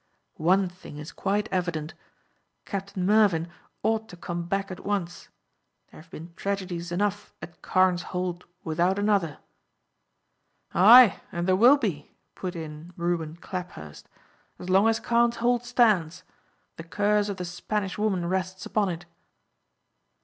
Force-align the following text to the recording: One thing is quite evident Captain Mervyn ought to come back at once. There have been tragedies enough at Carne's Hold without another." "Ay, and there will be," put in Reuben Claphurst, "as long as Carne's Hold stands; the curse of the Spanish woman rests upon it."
One 0.41 0.67
thing 0.67 0.97
is 0.97 1.11
quite 1.11 1.47
evident 1.51 1.93
Captain 2.65 3.05
Mervyn 3.05 3.47
ought 3.83 4.09
to 4.09 4.17
come 4.17 4.47
back 4.47 4.71
at 4.71 4.79
once. 4.83 5.29
There 5.91 6.01
have 6.01 6.09
been 6.09 6.33
tragedies 6.35 6.91
enough 6.91 7.35
at 7.39 7.61
Carne's 7.61 8.01
Hold 8.09 8.45
without 8.63 8.97
another." 8.97 9.37
"Ay, 10.73 11.21
and 11.31 11.47
there 11.47 11.55
will 11.55 11.77
be," 11.77 12.15
put 12.33 12.55
in 12.55 12.91
Reuben 12.97 13.35
Claphurst, 13.37 14.07
"as 14.57 14.71
long 14.71 14.87
as 14.89 14.99
Carne's 14.99 15.35
Hold 15.35 15.63
stands; 15.65 16.23
the 16.77 16.83
curse 16.83 17.29
of 17.29 17.37
the 17.37 17.45
Spanish 17.45 17.99
woman 17.99 18.25
rests 18.25 18.65
upon 18.65 18.89
it." 18.89 19.05